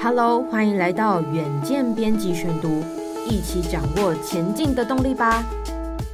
[0.00, 2.84] Hello，欢迎来到远见编辑选读，
[3.28, 5.44] 一起掌握前进的动力吧。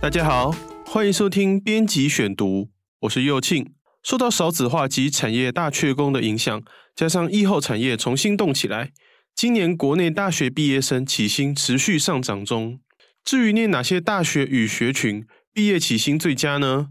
[0.01, 0.55] 大家好，
[0.87, 2.71] 欢迎收听编辑选读，
[3.01, 3.75] 我是佑庆。
[4.03, 6.63] 受到少子化及产业大缺工的影响，
[6.97, 8.93] 加上疫后产业重新动起来，
[9.35, 12.81] 今年国内大学毕业生起薪持续上涨中。
[13.23, 16.89] 至于念哪些大学与学群毕业起薪最佳呢？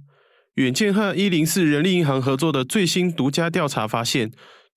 [0.56, 4.32] 远见和一零四人力银行合作的最新独家调查发现，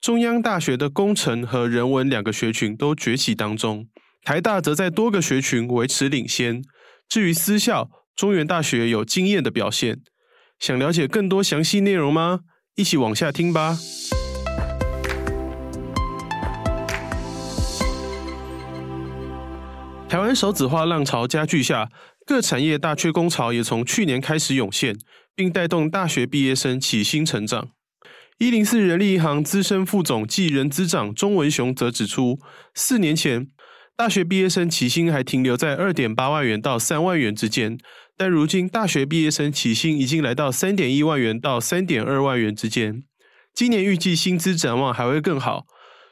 [0.06, 3.88] 中央大学的工程和人文两个学群都崛起当中，
[4.22, 6.62] 台大则在多个学群维持领先。
[7.08, 9.98] 至于私校，中原大学有惊艳的表现。
[10.60, 12.42] 想了解更多详细内容吗？
[12.76, 13.76] 一起往下听吧。
[20.08, 21.90] 台湾少子化浪潮加剧下，
[22.24, 24.96] 各产业大缺工潮也从去年开始涌现。
[25.34, 27.68] 并带动大学毕业生起薪成长。
[28.38, 32.38] 一零四人力银行资深副总暨人资长钟文雄则指出，
[32.74, 33.48] 四年前
[33.96, 37.78] 大学毕业生起薪还停留在二点八万元到三万元之间，
[38.14, 43.02] 但如今大学毕业生起薪已经来到三点一万元到三点二万元之间。
[43.54, 45.64] 今年预计薪资展望还会更好，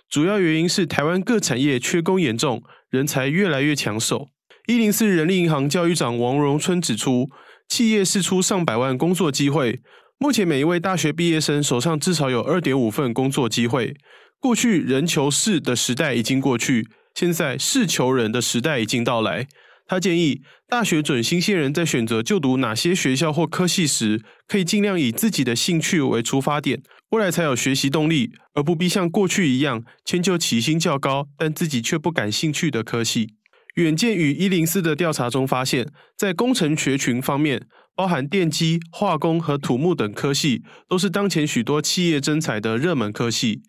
[0.09, 4.28] 主要原因是台湾各产业缺工严重，人才越来越抢手。
[4.66, 7.28] 一零四人力银行教育长王荣春指出。
[7.66, 9.81] 企业释出上百万工作机会，
[10.19, 13.95] 目前每一位大学毕业生手上至少有二点五份工作机会。
[14.41, 19.47] 过去人求事的时代已经过去，现在事求人的时代已经到来。
[19.87, 33.34] 他建议大学准新鲜人在选择就读哪些学校或科系时，可以尽量以自己的兴趣为出发点，未来才有学习动力，而不必像过去一样迁就起薪较高但自己却不感兴趣的科系。
[33.75, 43.62] 远见与一零四的调查中发现，在工程学群方面，包含电机、化工和土木等科系，都是当前许多企业征才的热门科系。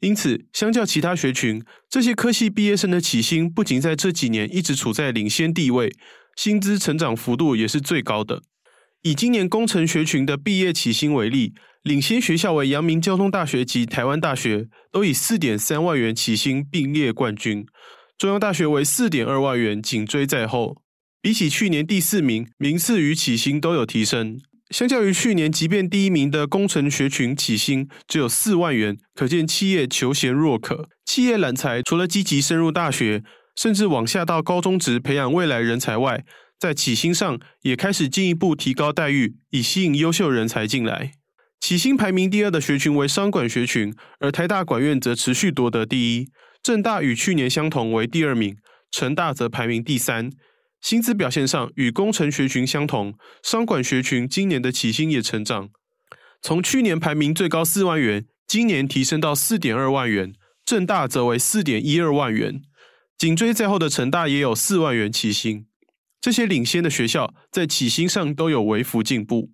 [0.00, 5.92] 因此，相较其他学群，这些科系毕业生的起薪不仅在这几年一直处在领先地位，
[6.36, 8.42] 薪资成长幅度也是最高的。
[9.02, 17.66] 以今年工程学群的毕业起薪为例，领先学校为阳明交通大学及台湾大学，都以四点三万元起薪并列冠军。
[18.18, 20.82] 中央大学为四点二万元，紧追在后。
[21.22, 24.40] 比起去年第四名，名次与起薪都有提升。
[24.70, 30.88] 相较于去年，即便第一名的工程学群起薪只有四万元，可见企业求贤若渴。
[31.04, 33.22] 企业揽才除了积极深入大学，
[33.54, 36.24] 甚至往下到高中职培养未来人才外，
[36.58, 41.12] 在起薪上也开始进一步提高待遇，以吸引优秀人才进来。
[41.60, 46.30] 起薪排名第二的学群为商管学群，而台大管院则持续夺得第一。
[46.62, 48.56] 政大与去年相同为第二名，
[48.90, 50.30] 成大则排名第三。
[50.80, 55.70] 薪资表现上与工程学群相同，商管学群今年的起薪也成长，
[56.40, 60.32] 从去年排名最高四万元，今年提升到四点二万元。
[60.64, 62.62] 政大则为四点一二万元，
[63.18, 65.66] 紧追在后的成大也有四万元起薪。
[66.20, 69.50] 这些领先的学校在起薪上都有微幅进步，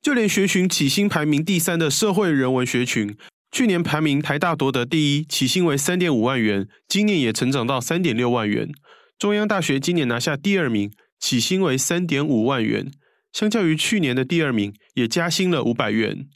[0.00, 3.14] 就连学群起薪排名第三的社会人文学群。
[3.52, 8.70] 去年排名台大夺得第一，起薪为三点五万元，今年也成长到三点六万元。
[9.24, 12.90] 中央大学今年拿下第二名，起薪为三点五万元，
[13.32, 16.26] 相较于去年的第二名，也加薪了五百元。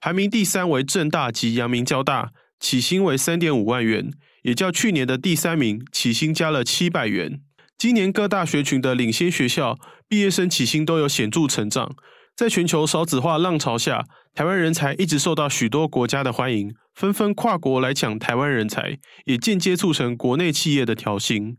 [0.00, 4.10] 排名第三为政大及阳明交大，起薪为三点五万元，
[4.42, 7.40] 也较去年的第三名起薪加了七百元。
[7.78, 11.96] 今年各大学群的领先学校毕业生起薪都有显著成长。
[12.36, 14.04] 在全球少子化浪潮下，
[14.34, 21.56] 台湾人才一直受到许多国家的欢迎，纷纷跨国来抢台湾人才，也间接促成国内企业的调薪。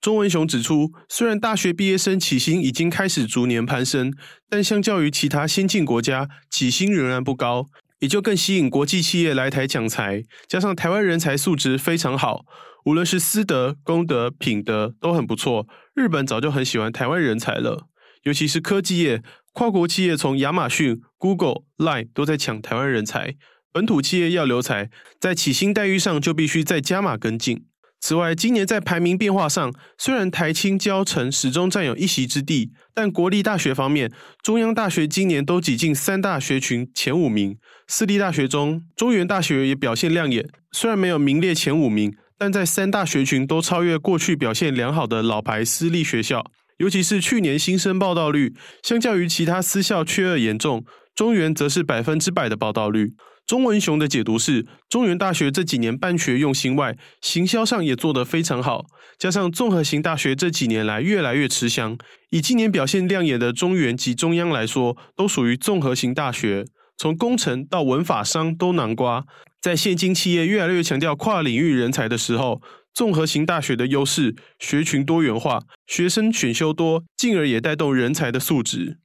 [0.00, 4.12] 钟文雄指出，虽然大学毕业生起薪已经开始逐年攀升，
[4.48, 10.22] 但相较于其他先进国家，起薪仍然不高，也就更吸引国际企业来台抢才。
[10.46, 12.44] 加上台湾人才素质非常好，
[12.84, 17.88] 无论是私德、公德、品德都很不错，日本早就很喜欢台湾人才了，
[18.22, 19.22] 尤其是科技业。
[19.52, 23.36] 跨国企业从亚马逊、Google、Line 都在抢台湾人才，
[23.72, 27.64] 本土企业要留才，在起薪待遇上就必须再加码跟进。
[28.00, 34.12] 此外，今年在排名变化上，虽然台清交城始终占有一席之地，但国立大学方面，
[34.42, 37.56] 中央大学今年都挤进三大学群前五名。
[37.88, 46.44] 私立大学中，中原大学也表现亮眼，虽然没有名列前五名，但在三大学群都超越过去表现良好的老牌私立学校。
[46.78, 50.84] 尤其是去年新生报到率，相较于其他私校缺额严重，
[51.14, 53.14] 中原则是百分之百的报到率。
[53.46, 61.96] 钟文雄的解读是，中原大学这几年办学用心外，行销上也做得非常好，加上综合型大学这几年来越来越吃香，
[62.30, 66.64] 以今年表现亮眼的中原及中央来说，都属于综合型大学，
[66.98, 69.24] 从工程到文法商都囊瓜。
[69.62, 72.60] 在现今企业越来越强调跨领域人才的时候，
[72.92, 78.98] 综合型大学的优势，学群多元化，学生选修多，进而也带动人才的素质。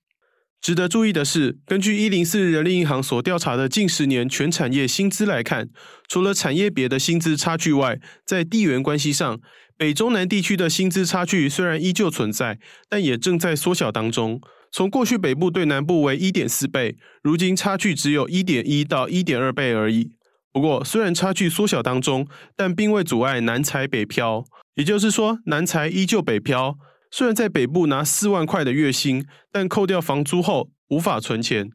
[0.61, 5.69] 值得注意的是，根据一零四人力银行所调查的近十年全产业薪资来看，
[6.07, 9.39] 除了产业别的薪资差距外，在地缘关系上，
[9.75, 14.39] 北中南地区的薪资差距虽然依旧存在，但也正在缩小当中。
[14.71, 20.11] 从过去北部对南部为一点四倍，如今差距只有一点一到一点二倍而已。
[20.53, 26.77] 不过，虽然差距缩小当中，但并未阻碍南才北漂，也就是说，南才依旧北漂。
[27.11, 31.65] 虽然在北部拿四万块的月薪，但扣掉房租后无法存钱；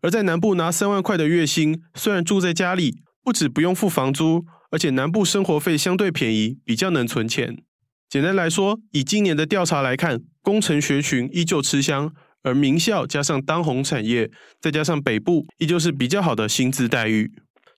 [0.00, 7.58] 而在南部拿三万块的月薪，虽然住在家里，不止不用付房租，而且南部生活费相对便宜，比较能存钱。
[8.08, 12.10] 简单来说，以今年的调查来看，工程学群依旧吃香，
[12.42, 17.30] 而名校加上当红产业，再加上北部，依旧是比较好的薪资待遇。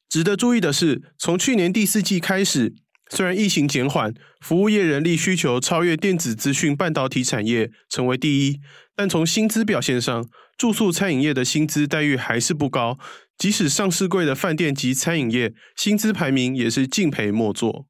[0.08, 2.72] 值得注意的是，从去年第四季开始。
[3.10, 8.60] 虽然疫情减缓，服务业人力需求超越电子资讯半导体产业，成为第一，
[8.94, 10.24] 但从薪资表现上，
[10.56, 12.98] 住宿餐饮业的薪资待遇还是不高。
[13.36, 17.86] 即使上市贵的饭店及餐饮业，薪资排名也是敬陪末座。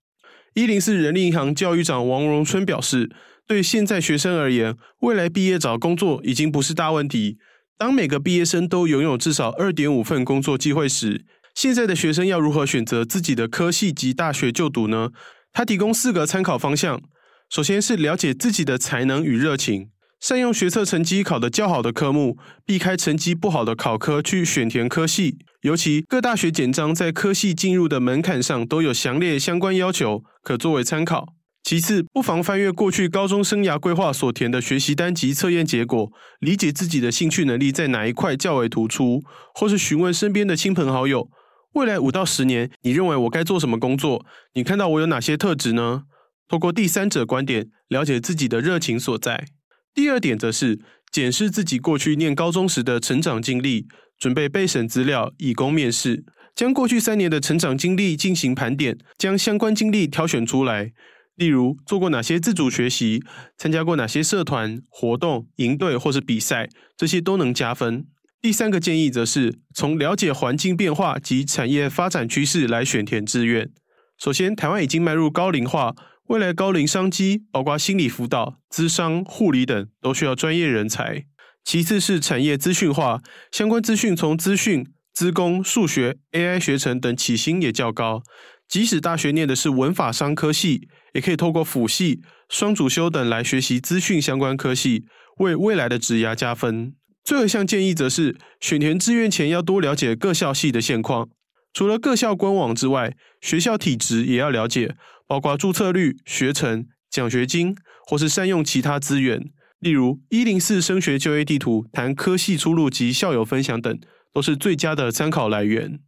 [0.55, 3.11] 一零四人力银行教育长王荣春表示，
[3.47, 7.37] 对现在学生而言，未来毕业找工作已经不是大问题。
[7.77, 11.25] 当每个毕业生都拥有至少二点五份工作机会时，
[11.63, 15.11] 现在的学生要如何选择自己的科系及大学就读呢？
[15.53, 17.03] 他提供四个参考方向。
[17.51, 25.37] 首先是了解自己的才能与热情，善用学测成绩考得较好的科目，避开成绩不好的考科去选填科系。
[25.61, 31.35] 尤其各大学简章在科系进入的门槛上都有详列相关要求，可作为参考。
[31.63, 39.21] 其次，不妨翻阅过去高中生涯规划所填的学习单及测验结果，理解自己的兴趣能力在哪一块较为突出，
[39.55, 41.29] 或是询问身边的亲朋好友。
[41.75, 44.27] 未来五到十年，你认为我该做什么工作？
[44.55, 46.03] 你看到我有哪些特质呢？
[46.49, 49.47] 透过第三者观点，了解自己的热情所在。
[49.95, 50.81] 第二点则是
[51.13, 53.87] 检视自己过去念高中时的成长经历，
[54.19, 56.25] 准备备审资料以供面试。
[56.57, 60.93] 将过去三年的成长经历进行盘点，将相关经历挑选出来，
[61.37, 63.23] 例如做过哪些自主学习，
[63.57, 68.07] 参加过哪些社团活动、营队或是比赛，这些都能加分。
[68.43, 73.71] 第三个建议则是从了解环境变化及产业发展趋势来选填志愿。
[74.19, 75.95] 首先，台湾已经迈入高龄化，
[76.29, 81.27] 未来高龄商机，包括心理辅导、咨商、护理等，都需要专业人才。
[81.63, 83.21] 其次是产业资讯化，
[83.53, 88.23] 相关资讯从资讯、资工、数学、AI 学程等起薪也较高。
[88.67, 95.05] 即使大学念的是文法商科系，也可以透过辅系、双主修等来学习资讯相关科系，
[95.39, 96.95] 为未来的职涯加分。
[97.25, 101.29] 最后一项建议则是，选填志愿前要多了解各校系的现况。
[101.73, 104.97] 除了各校官网之外，学校体质也要了解，
[105.29, 107.77] 包括注册率、学程、奖学金，
[108.09, 109.41] 或是善用其他资源，
[109.79, 114.01] 例如一零四升学就业地图、谈科系出路及校友分享等，
[114.33, 116.01] 都是最佳的参考来源。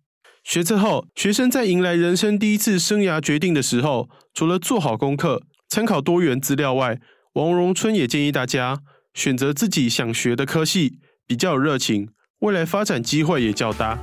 [0.43, 6.99] 学测后，学生在迎来人生第一次生涯决定的时候，除了做好功课、参考多元资料外，
[7.35, 8.81] 王荣春也建议大家
[9.15, 10.99] 选择自己想学的科系。
[11.27, 12.09] 比较有热情，
[12.41, 13.99] 未来发展机会也较大。